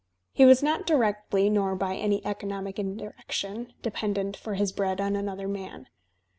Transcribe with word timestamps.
He 0.33 0.45
was 0.45 0.63
not 0.63 0.87
directly, 0.87 1.47
nor 1.47 1.75
by 1.75 1.95
any 1.95 2.25
economic 2.25 2.79
indirection, 2.79 3.73
dependent 3.83 4.35
for 4.35 4.55
his 4.55 4.71
bread 4.71 4.99
on 4.99 5.15
another 5.15 5.47
man. 5.47 5.89